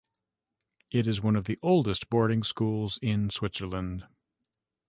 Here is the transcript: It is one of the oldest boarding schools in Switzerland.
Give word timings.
It 0.89 1.05
is 1.05 1.21
one 1.21 1.35
of 1.35 1.43
the 1.45 1.59
oldest 1.61 2.09
boarding 2.09 2.41
schools 2.41 2.97
in 3.03 3.29
Switzerland. 3.29 4.07